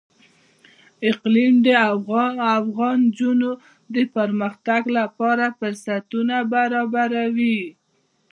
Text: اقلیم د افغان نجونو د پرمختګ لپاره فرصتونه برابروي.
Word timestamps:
اقلیم 1.09 1.53
د 1.65 1.67
افغان 2.61 2.97
نجونو 3.07 3.51
د 3.95 3.97
پرمختګ 4.15 4.81
لپاره 4.97 5.45
فرصتونه 5.59 6.35
برابروي. 6.53 7.59